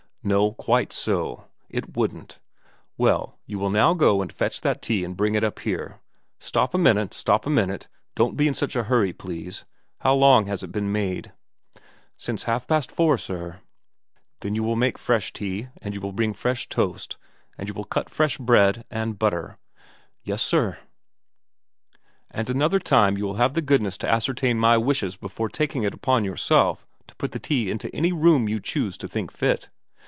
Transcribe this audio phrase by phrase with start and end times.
[0.33, 0.51] 'No.
[0.51, 1.45] Quite so.
[1.67, 2.37] It wouldn't.
[2.95, 5.99] Well, you will now go and fetch that tea and bring it up here.
[6.37, 9.65] Stop a minute, stop a minute don't be in such a hurry, please.
[10.01, 11.31] How long has it been made?'
[11.95, 13.61] * Since half past four, sir.' 4
[14.41, 17.17] Then you will make fresh tea, and you will 256 VERA xxm make fresh toast,
[17.57, 19.57] and you will cut fresh bread and butter.''
[20.23, 20.77] Yes sir/
[21.53, 21.57] *
[22.29, 26.23] And another time you will have the goodness to ascertain my wishes before taking upon
[26.23, 29.71] yourself to put the tea into any room you choose to think fit.'